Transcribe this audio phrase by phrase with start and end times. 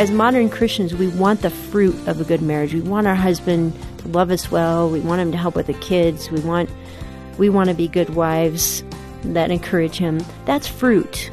[0.00, 2.72] as modern Christians, we want the fruit of a good marriage.
[2.72, 4.88] We want our husband to love us well.
[4.88, 6.30] We want him to help with the kids.
[6.30, 6.70] We want
[7.36, 8.82] we want to be good wives
[9.24, 10.24] that encourage him.
[10.46, 11.30] That's fruit.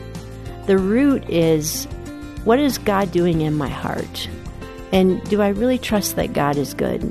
[0.66, 1.86] The root is
[2.44, 4.28] what is God doing in my heart?
[4.92, 7.02] And do I really trust that God is good?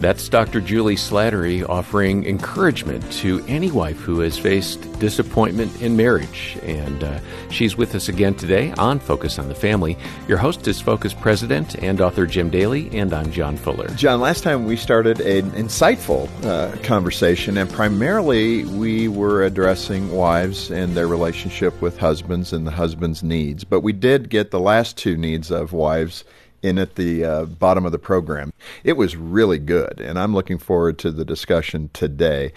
[0.00, 0.62] That's Dr.
[0.62, 6.56] Juli Slattery offering encouragement to any wife who has faced disappointment in marriage.
[6.62, 9.98] And uh, she's with us again today on Focus on the Family.
[10.26, 13.88] Your host is Focus President and author Jim Daly, and I'm John Fuller.
[13.88, 20.70] John, last time we started an insightful uh, conversation, and primarily we were addressing wives
[20.70, 23.64] and their relationship with husbands and the husband's needs.
[23.64, 26.24] But we did get the last two needs of wives
[26.62, 28.52] in at the uh, bottom of the program.
[28.84, 32.52] It was really good, and I'm looking forward to the discussion today.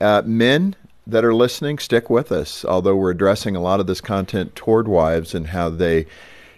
[0.00, 4.00] Uh, men that are listening, stick with us, although we're addressing a lot of this
[4.00, 6.06] content toward wives and how they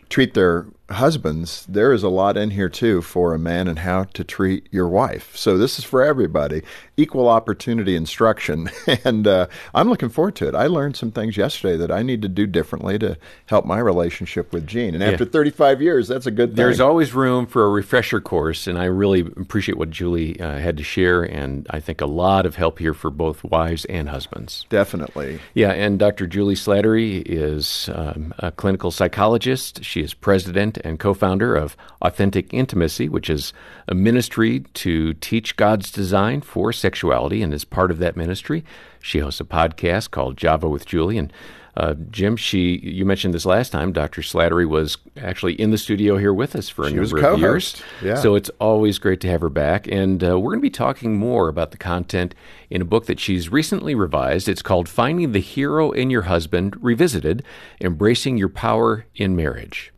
[0.09, 4.05] treat their husbands, there is a lot in here too for a man and how
[4.05, 5.37] to treat your wife.
[5.37, 6.63] So this is for everybody,
[6.97, 8.71] equal opportunity instruction,
[9.05, 10.55] and uh, I'm looking forward to it.
[10.55, 14.53] I learned some things yesterday that I need to do differently to help my relationship
[14.53, 14.95] with Jean.
[14.95, 15.31] And after yeah.
[15.31, 16.57] 35 years, that's a good thing.
[16.57, 20.79] There's always room for a refresher course, and I really appreciate what Juli uh, had
[20.79, 24.65] to share, and I think a lot of help here for both wives and husbands.
[24.71, 25.41] Definitely.
[25.55, 26.27] Yeah, and Dr.
[26.27, 29.85] Juli Slattery is um, a clinical psychologist.
[29.85, 33.53] She is president and co founder of Authentic Intimacy, which is
[33.87, 37.43] a ministry to teach God's design for sexuality.
[37.43, 38.65] And as part of that ministry,
[39.01, 41.19] she hosts a podcast called Java with Juli.
[41.19, 41.33] And
[41.79, 43.93] uh, Jim, she you mentioned this last time.
[43.93, 44.21] Dr.
[44.21, 47.81] Slattery was actually in the studio here with us for a she number of years.
[48.03, 48.17] Yeah.
[48.17, 49.87] So it's always great to have her back.
[49.87, 52.35] And uh, we're going to be talking more about the content
[52.69, 54.49] in a book that she's recently revised.
[54.49, 57.45] It's called Finding the Hero in Your Husband Revisited
[57.81, 59.93] Embracing Your Power in Marriage.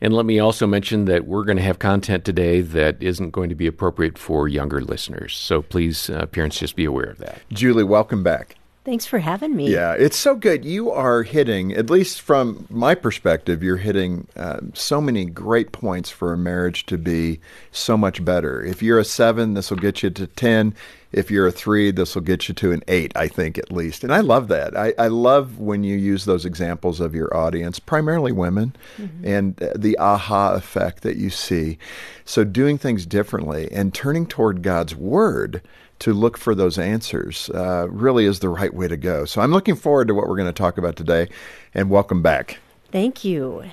[0.00, 3.48] And let me also mention that we're going to have content today that isn't going
[3.48, 5.36] to be appropriate for younger listeners.
[5.36, 7.40] So please, uh, parents, just be aware of that.
[7.50, 8.56] Juli, welcome back.
[8.84, 9.72] Thanks for having me.
[9.72, 10.64] Yeah, it's so good.
[10.64, 16.10] You are hitting, at least from my perspective, you're hitting uh, so many great points
[16.10, 17.40] for a marriage to be
[17.72, 18.62] so much better.
[18.62, 20.74] If you're a seven, this will get you to 10
[21.14, 24.02] if you're a three, this will get you to an eight, I think, at least.
[24.02, 24.76] And I love that.
[24.76, 29.24] I, I love when you use those examples of your audience, primarily women, mm-hmm.
[29.24, 31.78] and the aha effect that you see.
[32.24, 35.62] So, doing things differently and turning toward God's Word
[36.00, 39.24] to look for those answers uh, really is the right way to go.
[39.24, 41.28] So, I'm looking forward to what we're going to talk about today,
[41.72, 42.58] and welcome back.
[42.90, 43.64] Thank you.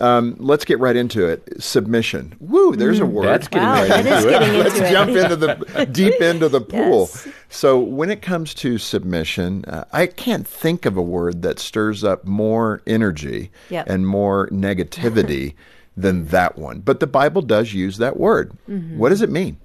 [0.00, 1.62] Um, let's get right into it.
[1.62, 2.34] Submission.
[2.40, 3.26] Woo, there's a mm, word.
[3.26, 4.42] That's getting wow, right that into it.
[4.42, 4.90] Into let's it.
[4.90, 7.08] jump into the deep end of the pool.
[7.12, 7.28] Yes.
[7.48, 12.02] So, when it comes to submission, uh, I can't think of a word that stirs
[12.02, 13.88] up more energy yep.
[13.88, 15.54] and more negativity
[15.96, 16.80] than that one.
[16.80, 18.52] But the Bible does use that word.
[18.68, 18.98] Mm-hmm.
[18.98, 19.58] What does it mean?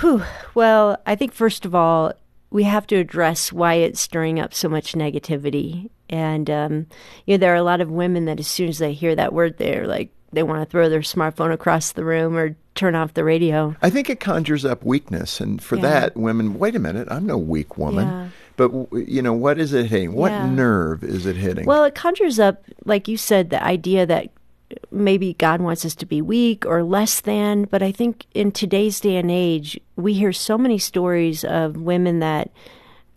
[0.00, 0.22] Whew.
[0.54, 2.12] Well, I think first of all,
[2.50, 5.90] we have to address why it's stirring up so much negativity.
[6.08, 6.86] And um,
[7.26, 9.32] you know, there are a lot of women that as soon as they hear that
[9.32, 13.14] word, they're like they want to throw their smartphone across the room or turn off
[13.14, 13.74] the radio.
[13.80, 15.82] I think it conjures up weakness, and for Yeah.
[15.82, 18.06] that, women, wait a minute, I'm no weak woman.
[18.06, 18.28] Yeah.
[18.56, 18.70] But
[19.08, 20.12] you know, what is it hitting?
[20.12, 20.46] What Yeah.
[20.50, 21.64] nerve is it hitting?
[21.66, 24.28] Well, it conjures up, like you said, the idea that
[24.90, 27.64] maybe God wants us to be weak or less than.
[27.64, 32.18] But I think in today's day and age, we hear so many stories of women
[32.20, 32.50] that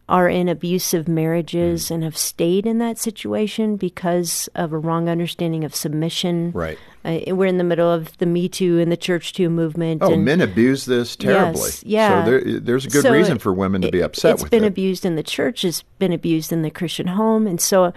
[0.07, 5.63] are in abusive marriages and have stayed in that situation because of a wrong understanding
[5.63, 6.51] of submission.
[6.53, 6.77] right.
[7.05, 10.01] Uh, we're in the middle of the Me Too and the Church Too movement.
[10.03, 11.61] Oh, and men abuse this terribly.
[11.61, 12.25] Yes, yeah.
[12.25, 14.51] So there, there's a good So reason it- for women to be upset It's with
[14.51, 14.67] been it.
[14.67, 15.63] abused in the church.
[15.63, 17.93] It's been abused in the Christian home, and so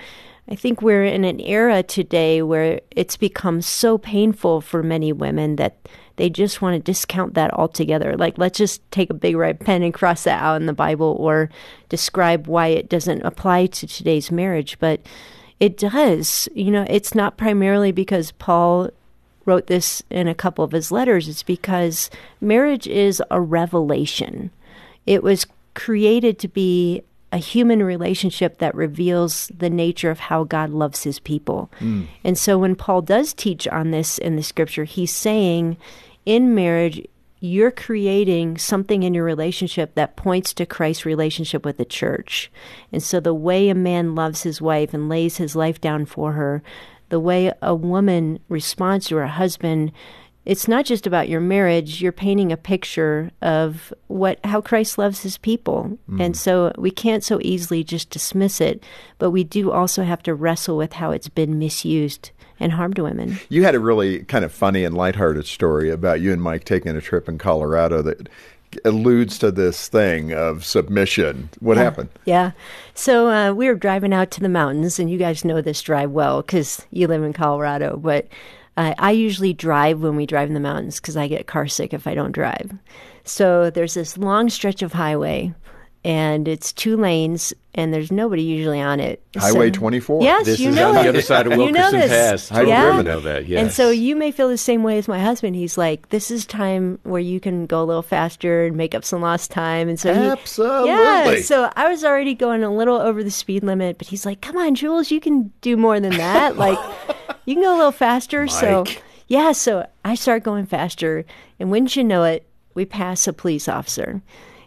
[0.48, 5.56] I think we're in an era today where it's become so painful for many women
[5.56, 5.76] that
[6.16, 8.16] they just want to discount that altogether.
[8.16, 11.16] Like, let's just take a big red pen and cross that out in the Bible,
[11.18, 11.48] or
[11.88, 15.00] describe why it doesn't apply to today's marriage, but.
[15.60, 16.48] It does.
[16.56, 18.90] You know, it's not primarily because Paul
[19.44, 21.28] wrote this in a couple of his letters.
[21.28, 22.10] It's because
[22.40, 24.50] marriage is a revelation.
[25.06, 30.70] It was created to be a human relationship that reveals the nature of how God
[30.70, 31.72] loves his people.
[31.80, 32.06] Mm.
[32.22, 35.78] And so when Paul does teach on this in the scripture, he's saying
[36.26, 37.06] in marriage,
[37.40, 42.52] you're creating something in your relationship that points to Christ's relationship with the church.
[42.92, 46.32] And so the way a man loves his wife and lays his life down for
[46.32, 46.62] her,
[47.08, 49.90] the way a woman responds to her husband
[50.44, 55.22] it's not just about your marriage you're painting a picture of what how christ loves
[55.22, 55.98] his people.
[56.18, 58.82] And so we can't so easily just dismiss it
[59.18, 62.30] but we do also have to wrestle with how it's been misused
[62.60, 63.38] and harmed women.
[63.48, 66.96] You had a really kind of funny and lighthearted story about you and Mike taking
[66.96, 68.28] a trip in Colorado that
[68.84, 71.50] alludes to this thing of submission.
[71.60, 72.08] What happened?
[72.24, 72.52] yeah.
[72.94, 76.10] So uh, we were driving out to the mountains and you guys know this drive
[76.10, 78.28] well because you live in colorado but
[78.76, 81.92] uh, i usually drive when we drive in the mountains because i get car sick
[81.92, 82.72] if i don't drive.
[83.24, 85.54] So there's this long stretch of highway
[86.04, 90.22] and it's two lanes and there's nobody usually on it Highway So- 24.
[90.22, 91.02] yes This you is know on it.
[91.04, 92.10] the other side of You know this.
[92.10, 92.50] Pass.
[92.52, 92.82] I've yeah.
[92.84, 93.60] driven over that, yes.
[93.62, 95.54] And so you may feel the same way as my husband.
[95.56, 99.04] He's like, this is time where you can go a little faster and make up
[99.04, 99.88] some lost time.
[99.88, 100.90] And so he, Absolutely.
[100.90, 101.40] yeah.
[101.42, 104.56] So I was already going a little over the speed limit, but he's like, come
[104.56, 106.56] on, Jules, you can do more than that.
[106.58, 106.78] like,
[107.46, 108.48] you can go a little faster.
[108.48, 108.84] So
[109.28, 111.24] yeah, so I start going faster,
[111.58, 112.44] and wouldn't you know it,
[112.74, 114.20] we pass a police officer,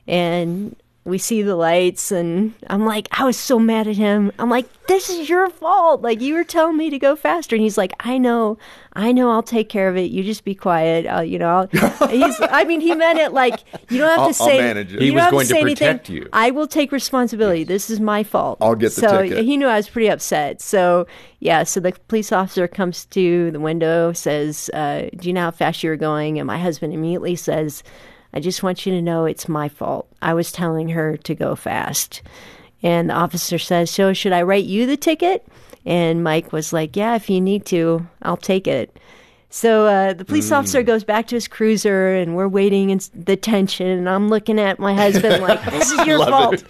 [0.08, 0.76] and
[1.06, 4.32] we see the lights, and I'm like, I was so mad at him.
[4.40, 6.02] I'm like, this is your fault.
[6.02, 8.58] Like you were telling me to go faster, and he's like, I know,
[8.94, 10.10] I know, I'll take care of it.
[10.10, 11.06] You just be quiet.
[11.06, 12.36] Uh, you know, I'll, he's.
[12.42, 13.60] I mean, he meant it like
[13.90, 14.58] you don't have I'll- to I'll say.
[14.58, 15.02] manage it.
[15.02, 15.76] you He was going to anything.
[15.76, 16.28] protect you.
[16.34, 17.64] I will take responsibility.
[17.64, 18.58] This is my fault.
[18.60, 19.46] I'll get the so ticket.
[19.46, 20.60] he knew I was pretty upset.
[20.60, 21.06] So
[21.40, 25.52] yeah, so the police officer comes to the window, says, uh, "Do you know how
[25.52, 27.84] fast you were going?" And my husband immediately says,
[28.36, 30.08] "I just want you to know it's my fault.
[30.22, 32.22] I was telling her to go fast."
[32.84, 35.48] And the officer says, "So should I write you the ticket?"
[35.86, 39.00] And Mike was like, "Yeah, if you need to, I'll take it."
[39.50, 40.88] So uh, the police officer Mm.
[40.88, 43.88] goes back to his cruiser, and we're waiting in the tension.
[43.88, 46.62] And I'm looking at my husband like, "This is your fault."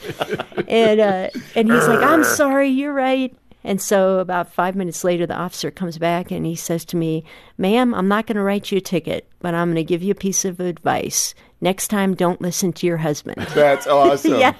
[0.67, 5.25] and uh, and he's like, "I'm sorry, you're right." And so about five minutes later,
[5.25, 7.23] the officer comes back and he says to me,
[7.57, 10.11] "Ma'am, I'm not going to write you a ticket, but I'm going to give you
[10.11, 11.33] a piece of advice.
[11.61, 14.35] Next time, don't listen to your husband." That's awesome.
[14.39, 14.51] Yeah.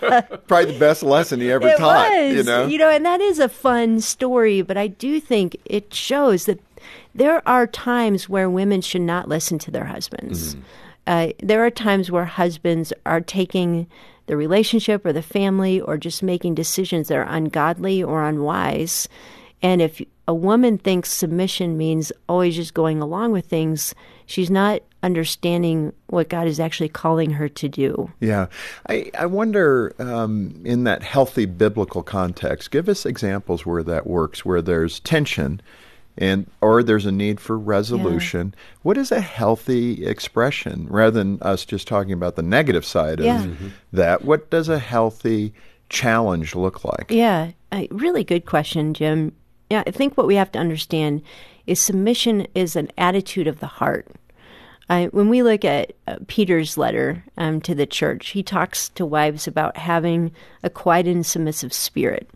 [0.48, 2.10] Probably the best lesson he ever it taught.
[2.10, 5.58] was, You know, you know, and that is a fun story, but I do think
[5.66, 6.60] it shows that
[7.14, 10.56] there are times where women should not listen to their husbands.
[11.08, 13.88] Uh, there are times where husbands are taking
[14.28, 19.08] the relationship or the family or just making decisions that are ungodly or unwise.
[19.62, 23.94] And if a woman thinks submission means always just going along with things,
[24.26, 28.12] she's not understanding what God is actually calling her to do.
[28.20, 28.48] Yeah.
[28.90, 34.44] I, I wonder, um, in that healthy biblical context, give us examples where that works,
[34.44, 35.62] where there's tension
[36.18, 38.56] and or there's a need for resolution.
[38.84, 43.26] What is a healthy expression rather than us just talking about the negative side of
[43.26, 43.48] Yeah.
[43.94, 44.24] that?
[44.26, 45.54] What does a healthy
[45.90, 47.08] challenge look like?
[47.10, 49.34] Yeah, a really good question, Jim.
[49.70, 51.22] Yeah, I think what we have to understand
[51.68, 54.08] is submission is an attitude of the heart.
[54.90, 59.06] I, when we look at uh, Peter's letter um, to the church, he talks to
[59.06, 60.32] wives about having
[60.62, 62.30] a quiet and submissive spirit.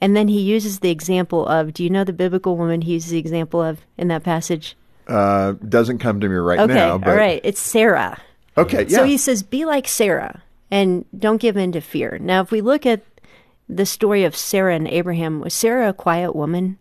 [0.00, 3.12] And then he uses the example of do you know the biblical woman he uses
[3.12, 4.76] the example of in that passage?
[5.08, 6.98] Uh, doesn't come to me right Okay, now.
[6.98, 7.40] But, all right.
[7.44, 8.20] It's Sarah.
[8.58, 8.98] Okay, yeah.
[8.98, 12.18] So he says, be like Sarah and don't give in to fear.
[12.20, 13.02] Now, if we look at
[13.68, 16.78] the story of Sarah and Abraham, was Sarah a quiet woman?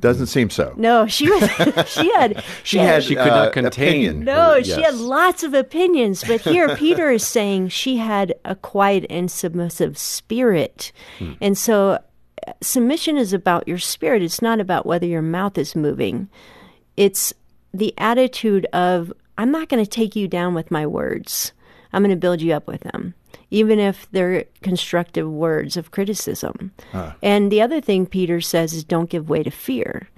[0.00, 0.74] Doesn't seem so.
[0.76, 1.48] No, she was.
[1.88, 2.42] she had.
[2.64, 3.88] She had She could uh, not contain.
[3.88, 4.24] opinion.
[4.24, 8.54] No, her- she had lots of opinions, but here Peter is saying she had a
[8.56, 10.92] quiet and submissive spirit.
[11.40, 11.98] And so
[12.46, 14.22] uh, submission is about your spirit.
[14.22, 16.28] It's not about whether your mouth is moving.
[16.96, 17.32] It's
[17.72, 21.52] the attitude of I'm not going to take you down with my words.
[21.92, 23.14] I'm going to build you up with them,
[23.50, 26.72] even if they're constructive words of criticism.
[27.22, 30.08] And the other thing Peter says is don't give way to fear.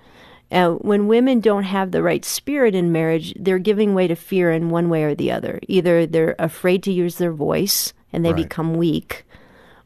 [0.50, 4.50] Uh, when women don't have the right spirit in marriage, they're giving way to fear
[4.50, 5.60] in one way or the other.
[5.68, 8.44] Either they're afraid to use their voice and they Right.
[8.44, 9.26] become weak,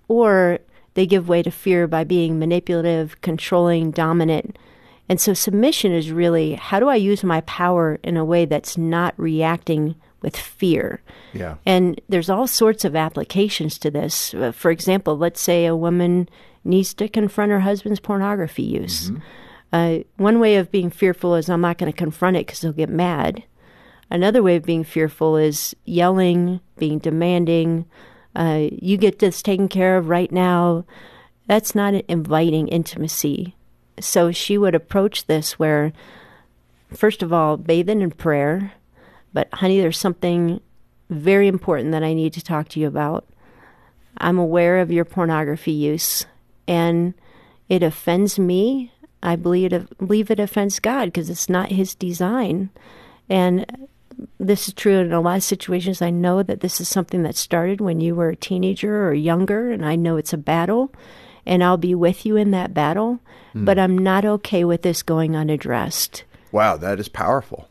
[0.06, 0.60] or
[0.94, 4.56] they give way to fear by being manipulative, controlling, dominant.
[5.12, 8.78] And so submission is really how do I use my power in a way that's
[8.78, 11.02] not reacting with fear?
[11.34, 11.56] Yeah.
[11.66, 14.32] And there's all sorts of applications to this.
[14.32, 16.30] Uh, For example, let's say a woman
[16.64, 19.12] needs to confront her husband's pornography use.
[19.70, 22.72] Uh, one way of being fearful is I'm not going to confront it because he'll
[22.72, 23.42] get mad.
[24.08, 27.84] Another way of being fearful is yelling, being demanding.
[28.34, 30.86] Uh, you get this taken care of right now.
[31.48, 33.56] That's not inviting intimacy.
[34.00, 35.92] So she would approach this where,
[36.92, 38.72] first of all, bathing in prayer.
[39.32, 40.60] But, honey, there's something
[41.08, 43.26] very important that I need to talk to you about.
[44.18, 46.26] I'm aware of your pornography use,
[46.68, 47.14] and
[47.68, 48.92] it offends me.
[49.22, 52.70] I believe it, believe it offends God because it's not His design.
[53.28, 53.88] And
[54.38, 56.02] this is true in a lot of situations.
[56.02, 59.70] I know that this is something that started when you were a teenager or younger,
[59.70, 60.92] and I know it's a battle,
[61.46, 63.20] and I'll be with you in that battle.
[63.54, 63.64] Mm.
[63.64, 66.24] But I'm not okay with this going unaddressed.
[66.52, 67.68] Wow, that is powerful.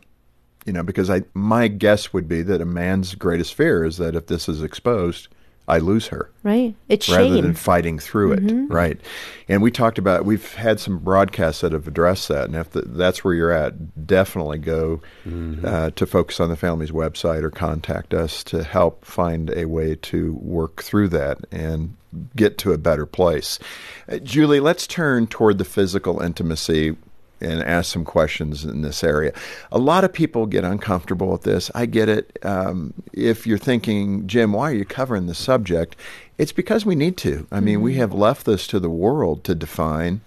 [0.66, 4.16] You know, because I my guess would be that a man's greatest fear is that
[4.16, 5.28] if this is exposed,
[5.72, 6.30] I lose her.
[6.44, 6.76] Right.
[6.90, 7.44] It's rather shame.
[7.44, 8.44] than fighting through it.
[8.44, 8.68] Mm-hmm.
[8.68, 9.00] Right.
[9.48, 12.82] And we talked about we've had some broadcasts that have addressed that, and if the,
[12.82, 15.66] that's where you're at, definitely go mm-hmm.
[15.66, 19.96] uh, to Focus on the Family's website or contact us to help find a way
[19.96, 21.96] to work through that and
[22.36, 23.58] get to a better place.
[24.12, 26.98] Uh, Juli, let's turn toward the physical intimacy
[27.42, 29.34] and ask some questions in this area.
[29.72, 31.72] A lot of people get uncomfortable with this.
[31.76, 32.38] I get it.
[32.44, 35.96] Um, if you're thinking, Jim, why are you covering the subject?
[36.38, 37.48] It's because we need to.
[37.52, 37.84] I mean, mm-hmm.
[37.84, 40.22] we have left this to the world to define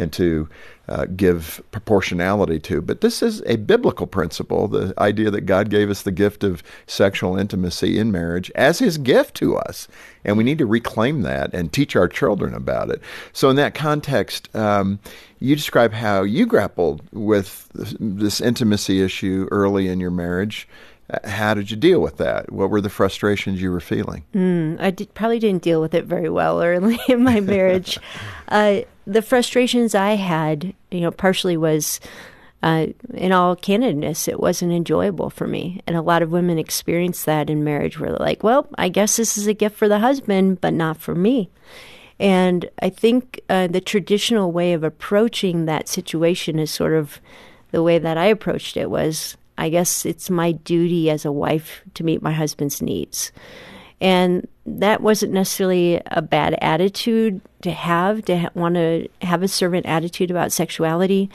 [0.00, 0.48] and to
[0.88, 2.82] uh, give proportionality to.
[2.82, 6.62] But this is a biblical principle the idea that God gave us the gift of
[6.86, 9.86] sexual intimacy in marriage as his gift to us.
[10.24, 13.00] And we need to reclaim that and teach our children about it.
[13.32, 14.98] So, in that context, um,
[15.38, 20.68] you describe how you grappled with this intimacy issue early in your marriage.
[21.24, 22.52] How did you deal with that?
[22.52, 24.24] What were the frustrations you were feeling?
[24.34, 27.98] Mm, I did, probably didn't deal with it very well early in my marriage.
[28.48, 32.00] uh, the frustrations I had, you know, partially was,
[32.62, 35.82] uh, in all candidness, it wasn't enjoyable for me.
[35.86, 39.16] And a lot of women experience that in marriage where they're like, well, I guess
[39.16, 41.50] this is a gift for the husband, but not for me.
[42.20, 47.18] And I think uh, the traditional way of approaching that situation is sort of
[47.70, 51.82] the way that I approached it was I guess it's my duty as a wife
[51.94, 53.30] to meet my husband's needs.
[54.00, 59.48] And that wasn't necessarily a bad attitude to have, to ha- want to have a
[59.48, 61.28] servant attitude about sexuality.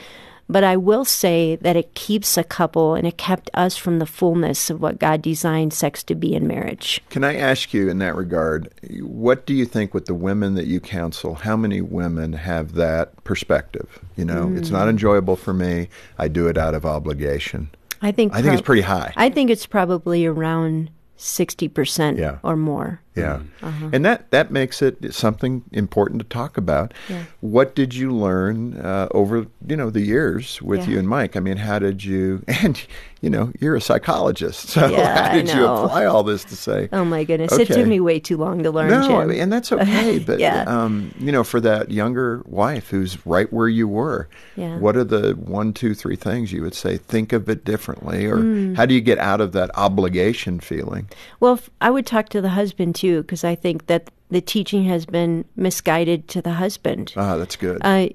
[0.47, 4.05] But I will say that it keeps a couple and it kept us from the
[4.05, 7.01] fullness of what God designed sex to be in marriage.
[7.09, 10.67] Can I ask you in that regard, what do you think with the women that
[10.67, 13.99] you counsel, how many women have that perspective?
[14.15, 14.57] You know, mm.
[14.57, 14.91] it's not mm.
[14.91, 15.89] enjoyable for me,
[16.19, 17.69] I do it out of obligation.
[18.05, 19.11] I think I think it's pretty high.
[19.15, 22.37] I think it's probably around sixty percent yeah.
[22.43, 23.01] or more.
[23.15, 23.89] Yeah, uh-huh.
[23.93, 26.93] and that that makes it something important to talk about.
[27.07, 27.23] Yeah.
[27.39, 30.89] What did you learn uh, over you know the years with yeah.
[30.89, 31.37] you and Mike?
[31.37, 32.43] I mean, how did you?
[32.65, 32.81] And
[33.21, 36.89] you know, you're a psychologist, so yeah, how did you apply all this to say?
[36.93, 37.63] Oh my goodness, okay.
[37.63, 38.89] it took me way too long to learn.
[38.89, 40.19] No, I mean, and that's okay.
[40.19, 40.63] But yeah.
[40.63, 44.77] um, you know, for that younger wife who's right where you were, yeah.
[44.77, 46.97] what are the one, two, three things you would say?
[46.97, 48.75] Think of it differently, or mm.
[48.75, 51.09] how do you get out of that obligation feeling?
[51.39, 54.85] Well, I would talk to the husband too too, because I think that the teaching
[54.85, 57.13] has been misguided to the husband.
[57.15, 57.79] Ah, that's good.
[57.81, 58.09] Uh,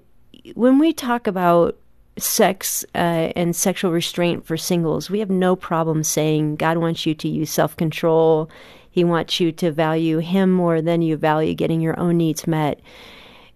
[0.54, 1.78] when we talk about
[2.18, 7.14] sex uh, and sexual restraint for singles, we have no problem saying God wants you
[7.14, 8.50] to use self control.
[8.90, 12.80] He wants you to value Him more than you value getting your own needs met.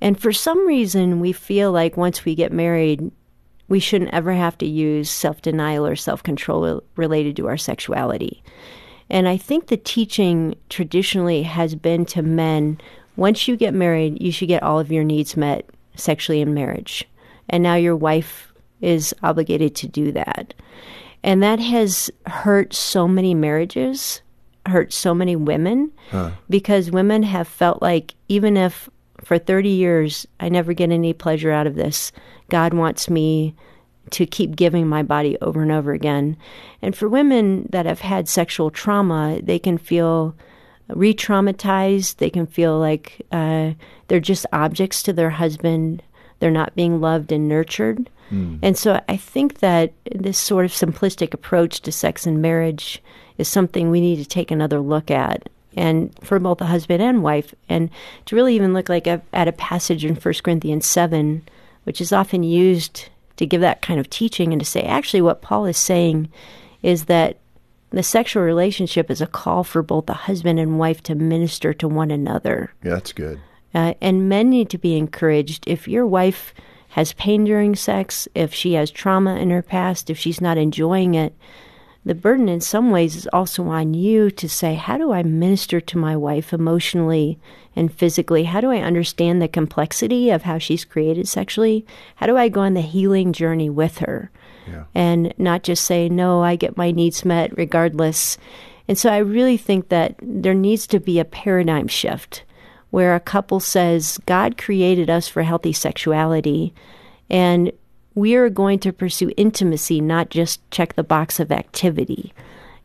[0.01, 3.11] And for some reason, we feel like once we get married,
[3.69, 8.43] we shouldn't ever have to use self denial or self control related to our sexuality.
[9.11, 12.81] And I think the teaching traditionally has been to men
[13.17, 17.09] once you get married, you should get all of your needs met sexually in marriage.
[17.49, 20.55] And now your wife is obligated to do that.
[21.23, 24.21] And that has hurt so many marriages,
[24.67, 26.33] hurt so many women, huh.
[26.51, 28.91] because women have felt like even if
[29.23, 32.13] for 30 years I never get any pleasure out of this,
[32.51, 33.55] God wants me
[34.11, 36.37] to keep giving my body over and over again.
[36.83, 40.35] And for women that have had sexual trauma, they can feel
[40.89, 42.17] re traumatized.
[42.17, 43.73] They can feel like uh,
[44.09, 46.03] they're just objects to their husband.
[46.41, 48.11] They're not being loved and nurtured.
[48.31, 48.59] Mm.
[48.63, 53.03] And so I think that this sort of simplistic approach to sex and marriage
[53.39, 55.49] is something we need to take another look at.
[55.77, 57.91] And for both the husband and wife, and
[58.27, 61.43] to really even look like a, at a passage in 1 Corinthians 7,
[61.83, 65.43] which is often used to give that kind of teaching and to say, actually, what
[65.43, 66.31] Paul is saying
[66.83, 67.39] is that
[67.91, 71.89] the sexual relationship is a call for both the husband and wife to minister to
[71.89, 72.73] one another.
[72.83, 73.41] Yeah, that's good.
[73.75, 75.65] Uh, and men need to be encouraged.
[75.67, 76.55] If your wife
[76.91, 81.15] has pain during sex, if she has trauma in her past, if she's not enjoying
[81.15, 81.35] it,
[82.05, 85.81] the burden in some ways is also on you to say, How do I minister
[85.81, 87.39] to my wife emotionally
[87.75, 88.45] and physically?
[88.45, 91.87] How do I understand the complexity of how she's created sexually?
[92.17, 94.31] How do I go on the healing journey with her?
[94.67, 94.85] Yeah.
[94.95, 98.37] And not just say, No, I get my needs met regardless.
[98.87, 102.45] And so I really think that there needs to be a paradigm shift
[102.91, 106.75] where a couple says, God created us for healthy sexuality.
[107.31, 107.73] And
[108.15, 112.33] we are going to pursue intimacy, not just check the box of activity.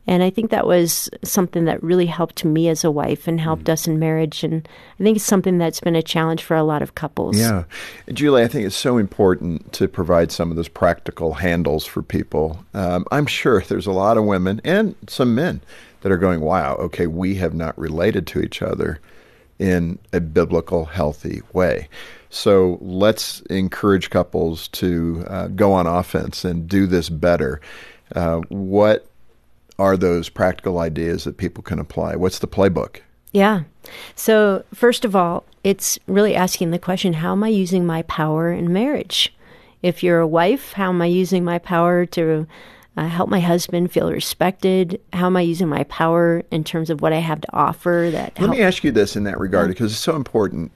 [0.06, 3.64] And I think that was something that really helped me as a wife and helped
[3.64, 3.72] Mm-hmm.
[3.72, 4.42] us in marriage.
[4.42, 4.66] And
[4.98, 7.38] I think it's something that's been a challenge for a lot of couples.
[7.38, 7.64] Yeah.
[8.12, 12.64] Juli, I think it's so important to provide some of those practical handles for people.
[12.74, 15.60] Um, I'm sure there's a lot of women and some men
[16.00, 18.98] that are going, wow, okay, we have not related to each other
[19.60, 21.88] in a biblical, healthy way.
[22.30, 27.60] So let's encourage couples to uh, go on offense and do this better.
[28.14, 29.06] Uh, what
[29.78, 32.16] are those practical ideas that people can apply?
[32.16, 33.00] What's the playbook?
[33.32, 33.62] Yeah.
[34.14, 38.52] So, first of all, it's really asking the question how am I using my power
[38.52, 39.32] in marriage?
[39.82, 42.46] If you're a wife, how am I using my power to
[43.00, 45.00] uh, help my husband feel respected?
[45.12, 48.32] How am I using my power in terms of what I have to offer that
[48.34, 50.70] Let help- me ask you this in that regard because it's so important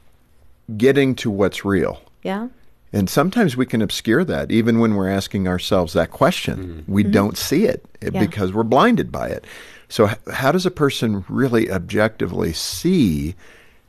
[0.76, 2.00] getting to what's real.
[2.22, 2.48] Yeah.
[2.92, 6.84] And sometimes we can obscure that even when we're asking ourselves that question.
[6.88, 8.20] We don't see it eh, Yeah.
[8.20, 9.44] because we're blinded by it.
[9.88, 13.34] So, h- how does a person really objectively see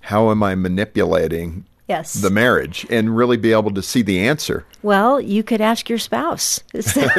[0.01, 2.13] how am I manipulating Yes.
[2.13, 4.65] the marriage and really be able to see the answer?
[4.81, 6.59] Well, you could ask your spouse.
[6.81, 7.01] So-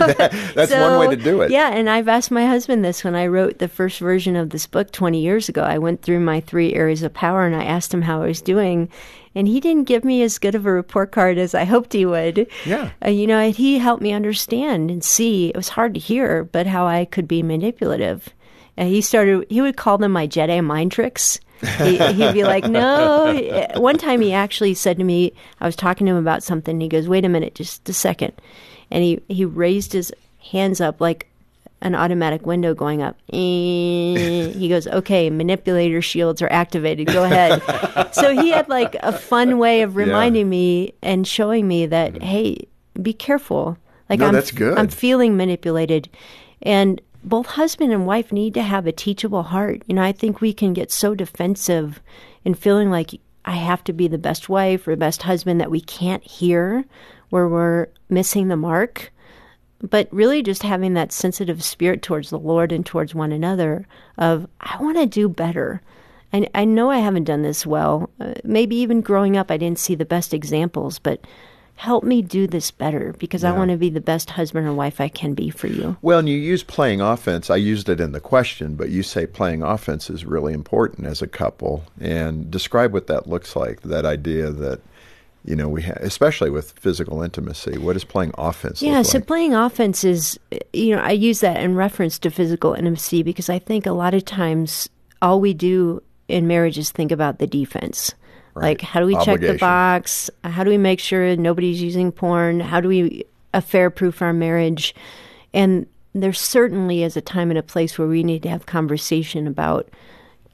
[0.55, 1.51] That's one way to do it.
[1.53, 4.67] Yeah, and I've asked my husband this when I wrote the first version of this
[4.67, 5.63] book 20 years ago.
[5.63, 8.41] I went through my three areas of power and I asked him how I was
[8.43, 8.89] doing.
[9.37, 12.07] And he didn't give me as good of a report card as I hoped he
[12.07, 12.47] would.
[12.65, 12.91] Yeah.
[13.05, 15.49] Uh, you know, he helped me understand and see.
[15.51, 18.31] It was hard to hear, but how I could be manipulative.
[18.79, 21.39] And he started, he would call them my Jedi mind tricks.
[21.79, 23.67] He, he'd be like, no.
[23.77, 26.75] One time he actually said to me, I was talking to him about something.
[26.75, 28.33] And he goes, wait a minute, just a second.
[28.91, 31.27] And he, he raised his hands up like
[31.83, 33.17] an automatic window going up.
[34.57, 37.09] He goes, okay, manipulator shields are activated.
[37.09, 37.63] Go ahead.
[38.15, 42.23] so he had like a fun way of reminding me and showing me that, mm.
[42.23, 42.67] hey,
[43.01, 43.77] be careful.
[44.09, 44.79] Like No, I'm, that's good.
[44.79, 46.09] I'm feeling manipulated.
[46.63, 49.83] And both husband and wife need to have a teachable heart.
[49.87, 52.01] You know, I think we can get so defensive
[52.45, 55.71] in feeling like I have to be the best wife or the best husband that
[55.71, 56.85] we can't hear
[57.31, 59.13] where we're missing the mark.
[59.83, 63.87] But really, just having that sensitive spirit towards the Lord and towards one another
[64.17, 65.83] of, I want to do better.
[66.33, 68.09] And I know I haven't done this well.
[68.21, 71.21] Uh, maybe even growing up, I didn't see the best examples, but
[71.77, 75.01] help me do this better because I want to be the best husband or wife
[75.01, 75.97] I can be for you.
[76.01, 77.51] Well, and you use playing offense.
[77.51, 81.21] I used it in the question, but you say playing offense is really important as
[81.21, 81.85] a couple.
[82.01, 83.83] And describe what that looks like.
[83.83, 84.81] That idea that
[85.45, 87.77] you know we have, especially with physical intimacy.
[87.77, 88.81] What is playing offense?
[88.81, 89.27] Yeah, so like?
[89.27, 90.41] playing offense is,
[90.73, 94.15] you know, I use that in reference to physical intimacy because I think a lot
[94.15, 94.89] of times
[95.21, 98.15] all we do in marriage is think about the defense.
[98.63, 100.31] Like, how do we check the box?
[100.45, 102.61] How do we make sure nobody's using porn?
[102.61, 104.95] How do we affair proof our marriage?
[105.53, 109.47] And there certainly is a time and a place where we need to have conversation
[109.47, 109.89] about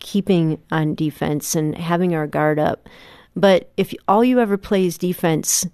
[0.01, 2.89] keeping on defense and having our guard up.
[3.37, 5.65] But if all you ever play is defense,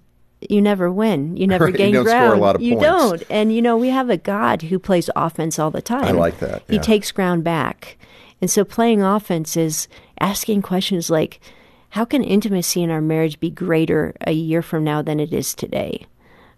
[0.47, 1.35] you never win.
[1.35, 2.39] You never Right, you gain a ground.
[2.39, 2.85] lot of you points.
[2.85, 3.23] don't.
[3.29, 6.05] And you know, we have a God who plays offense all the time.
[6.05, 7.97] I like that, He takes ground back.
[8.41, 9.87] And so playing offense is
[10.19, 11.41] asking questions like,
[11.89, 15.53] how can intimacy in our marriage be greater a year from now than it is
[15.53, 16.05] today?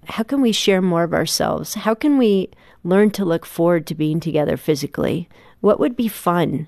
[0.06, 1.76] How can we share more of ourselves?
[1.76, 2.50] How can we
[2.84, 5.30] learn to look forward to being together physically?
[5.62, 6.68] What would be fun?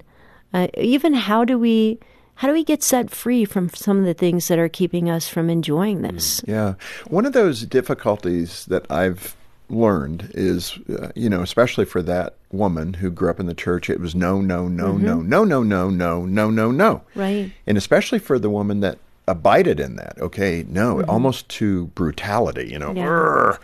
[0.54, 1.99] Uh, even how do we
[2.36, 5.28] how do we get set free from some of the things that are keeping us
[5.28, 6.41] from enjoying this?
[6.47, 6.76] Yeah.
[7.08, 9.36] One of those difficulties that I've
[9.69, 13.89] learned is, uh, you know, especially for that woman who grew up in the church,
[13.89, 15.05] it was no, no, no, mm-hmm.
[15.05, 17.01] no, no, no, no, no, no, no, no.
[17.15, 17.51] Right.
[17.67, 20.17] And especially for the woman that abided in that.
[20.19, 21.09] Okay, no, mm-hmm.
[21.09, 22.93] almost to brutality, you know.
[22.93, 23.57] Yeah.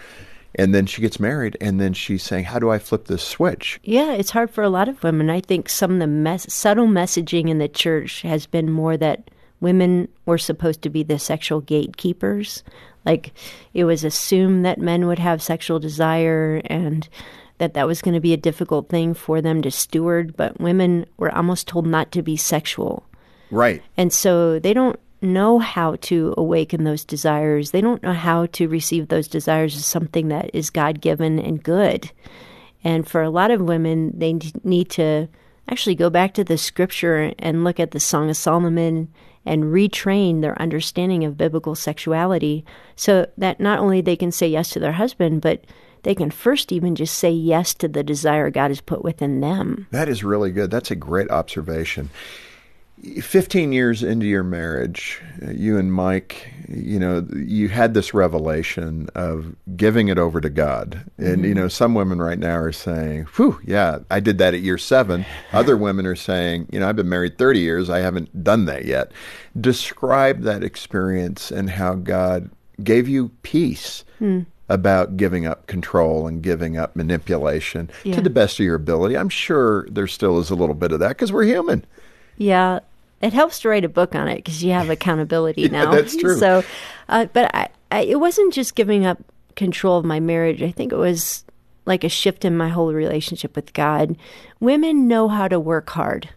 [0.55, 3.79] And then she gets married, and then she's saying, "How do I flip this switch?"
[3.83, 5.29] Yeah, it's hard for a lot of women.
[5.29, 9.29] I think some of the mes- subtle messaging in the church has been more that
[9.61, 12.63] women were supposed to be the sexual gatekeepers.
[13.05, 13.31] Like
[13.73, 17.07] it was assumed that men would have sexual desire, and
[17.59, 21.05] that that was going to be a difficult thing for them to steward, but women
[21.17, 23.05] were almost told not to be sexual.
[23.51, 23.81] Right.
[23.95, 27.71] And so they don't know how to awaken those desires.
[27.71, 31.61] They don't know how to receive those desires as something that is God given and
[31.61, 32.11] good.
[32.83, 35.27] And for a lot of women, they need to
[35.69, 39.09] actually go back to the scripture and look at the Song of Solomon
[39.45, 42.63] and retrain their understanding of biblical sexuality
[42.95, 45.65] so that not only they can say yes to their husband, but
[46.03, 49.87] they can first even just say yes to the desire God has put within them.
[49.91, 50.71] That is really good.
[50.71, 52.09] That's a great observation.
[53.21, 59.55] 15 years into your marriage, you and Mike, you know, you had this revelation of
[59.77, 61.05] giving it over to God.
[61.17, 61.45] And, mm-hmm.
[61.45, 64.77] you know, some women right now are saying, whew, yeah, I did that at year
[64.77, 65.25] seven.
[65.53, 68.83] Other women are saying, you know, I've been married 30 years, I haven't done that
[68.83, 69.13] yet.
[69.59, 72.49] Describe that experience and how God
[72.83, 74.03] gave you peace.
[74.19, 78.15] Mm about giving up control and giving up manipulation yeah.
[78.15, 79.17] to the best of your ability.
[79.17, 81.85] I'm sure there still is a little bit of that because we're human.
[82.37, 82.79] Yeah,
[83.21, 85.91] it helps to write a book on it because you have accountability yeah, now.
[85.91, 86.37] That's true.
[86.37, 86.63] So,
[87.09, 89.19] uh, but I, I, it wasn't just giving up
[89.55, 90.61] control of my marriage.
[90.61, 91.43] I think it was
[91.85, 94.15] like a shift in my whole relationship with God.
[94.59, 96.29] Women know how to work hard,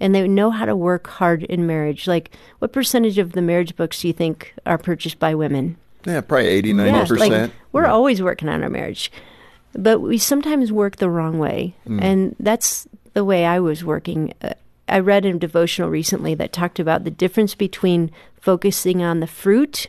[0.00, 2.08] and they know how to work hard in marriage.
[2.08, 5.76] Like, what percentage of the marriage books do you think are purchased by women?
[6.06, 7.30] Yeah, probably 80, 90%.
[7.30, 7.92] Yeah, like, we're yeah.
[7.92, 9.10] always working on our marriage,
[9.72, 11.74] but we sometimes work the wrong way.
[11.88, 12.02] Mm.
[12.02, 14.34] And that's the way I was working.
[14.42, 14.54] Uh,
[14.88, 19.88] I read a devotional recently that talked about the difference between focusing on the fruit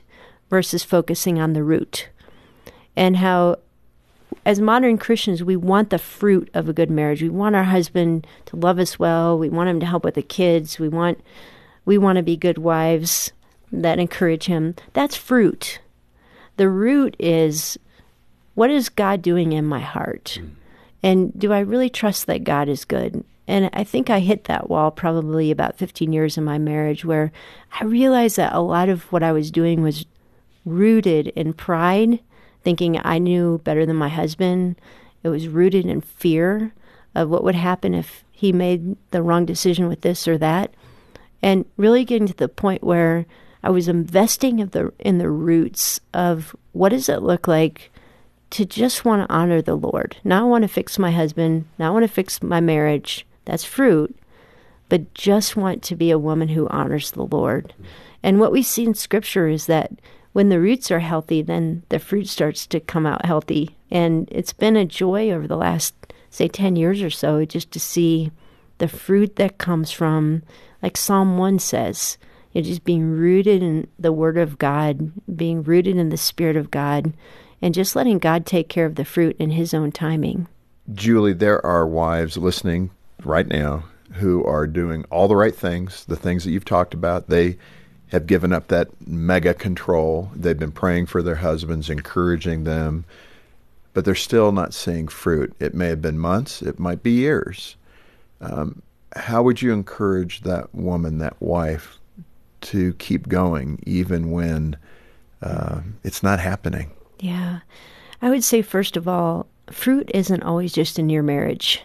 [0.50, 2.10] versus focusing on the root.
[2.96, 3.58] And how,
[4.46, 7.22] as modern Christians, we want the fruit of a good marriage.
[7.22, 9.38] We want our husband to love us well.
[9.38, 10.80] We want him to help with the kids.
[10.80, 11.20] We want,
[11.84, 13.34] we want to be good wives
[13.72, 14.76] that encourage him.
[14.94, 15.80] That's fruit.
[16.58, 17.78] The root is
[18.54, 20.40] what is God doing in my heart?
[20.42, 20.52] Mm.
[21.04, 23.24] And do I really trust that God is good?
[23.48, 27.32] And I think I hit that wall probably about 15 years in my marriage where
[27.80, 30.06] I realized that a lot of what I was doing was
[30.66, 32.20] rooted in pride,
[32.64, 34.82] thinking I knew better than my husband.
[35.22, 36.74] It was rooted in fear
[37.14, 40.74] of what would happen if he made the wrong decision with this or that.
[41.42, 43.28] And really getting to the point where
[43.66, 47.92] I was investing in the in the roots of what does it look like
[48.52, 52.04] to just want to honor the Lord, not want to fix my husband, not want
[52.04, 54.16] to fix my marriage, that's fruit,
[54.88, 57.74] but just want to be a woman who honors the Lord.
[58.22, 59.94] And what we see in Scripture is that
[60.34, 63.76] when the roots are healthy, then the fruit starts to come out healthy.
[63.90, 65.96] And it's been a joy over the last,
[66.30, 68.32] say, 10 years or so just to see
[68.78, 70.44] the fruit that comes from,
[70.84, 72.20] like Psalm 1 says,
[72.62, 76.72] know, just being rooted in the Word of God, being rooted in the Spirit of
[76.72, 77.14] God,
[77.62, 80.48] and just letting God take care of the fruit in His own timing.
[80.94, 82.92] Juli, there are wives listening
[83.24, 87.28] right now who are doing all the right things, the things that you've talked about.
[87.28, 87.58] They
[88.10, 90.30] have given up that mega control.
[90.36, 93.06] They've been praying for their husbands, encouraging them,
[93.94, 95.54] but they're still not seeing fruit.
[95.60, 97.76] It may have been months, it might be years.
[98.42, 98.82] Um,
[99.16, 102.00] how would you encourage that woman, that wife,
[102.66, 104.78] to keep going even when
[105.42, 106.92] uh, it's not happening?
[107.20, 107.60] Yeah.
[108.22, 111.82] I would say, first of all, fruit isn't always just in your marriage.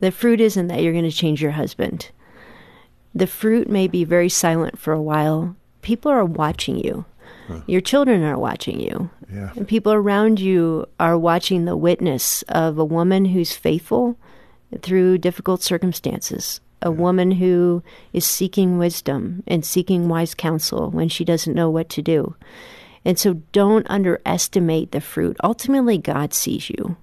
[0.00, 2.10] The fruit isn't that you're going to change your husband.
[3.14, 5.56] The fruit may be very silent for a while.
[5.82, 7.04] People are watching you.
[7.46, 7.60] Huh.
[7.66, 9.10] Your children are watching you.
[9.32, 9.50] Yeah.
[9.56, 14.18] And people around you are watching the witness of a woman who's faithful
[14.82, 21.24] through difficult circumstances, a woman who is seeking wisdom and seeking wise counsel when she
[21.24, 22.36] doesn't know what to do.
[23.04, 25.36] And so don't underestimate the fruit.
[25.42, 26.96] Ultimately, God sees you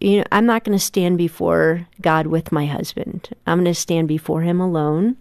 [0.00, 3.28] you know, I'm not going to stand before God with my husband.
[3.46, 5.16] I'm going to stand before him alone.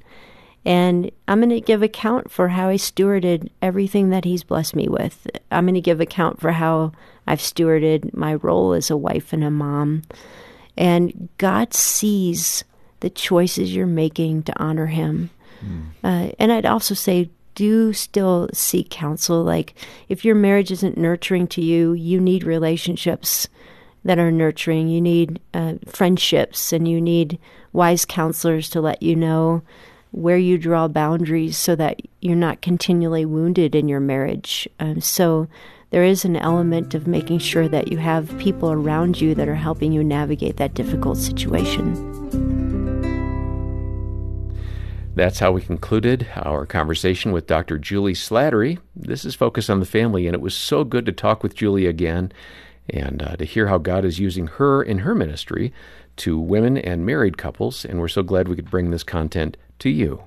[0.66, 4.88] And I'm going to give account for how I stewarded everything that he's blessed me
[4.88, 5.28] with.
[5.52, 6.92] I'm going to give account for how
[7.28, 10.04] I've stewarded my role as a wife and a mom.
[10.78, 12.64] And God sees
[13.00, 15.30] the choices you're making to honor him.
[15.64, 15.86] Mm.
[16.04, 19.44] Uh, and I'd also say, do still seek counsel.
[19.44, 19.74] Like,
[20.08, 23.48] if your marriage isn't nurturing to you, you need relationships
[24.06, 24.88] that are nurturing.
[24.88, 27.38] You need uh, friendships and you need
[27.74, 29.62] wise counselors to let you know
[30.12, 34.68] where you draw boundaries so that you're not continually wounded in your marriage.
[34.80, 35.48] Um, so
[35.92, 39.56] there is an element of making sure that you have people around you that are
[39.56, 42.19] helping you navigate that difficult situation.
[45.20, 47.78] That's how we concluded our conversation with Dr.
[47.78, 48.80] Juli Slattery.
[48.96, 51.88] This is Focus on the Family, and it was so good to talk with Juli
[51.88, 52.32] again
[52.90, 55.74] and uh, to hear how God is using her in her ministry
[56.16, 57.84] to women and married couples.
[57.84, 60.24] And we're so glad we could bring this content to you.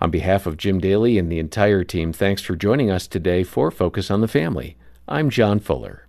[0.00, 3.72] On behalf of Jim Daly and the entire team, thanks for joining us today for
[3.72, 4.76] Focus on the Family.
[5.08, 6.06] I'm John Fuller.